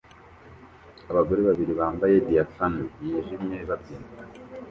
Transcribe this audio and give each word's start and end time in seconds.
Abagore 1.11 1.41
babiri 1.47 1.73
bambaye 1.79 2.15
diaphanous 2.27 2.93
yijimye 3.05 3.57
babyina 3.69 4.07